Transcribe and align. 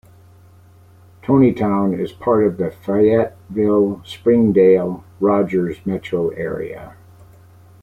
Tonitown 1.21 1.93
is 1.95 2.11
part 2.11 2.43
of 2.47 2.57
the 2.57 2.71
Fayetteville, 2.71 4.01
Springdale, 4.03 5.03
Rogers 5.19 5.77
metro 5.85 6.29
area. 6.29 6.95